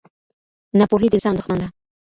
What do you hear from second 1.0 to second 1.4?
د انسان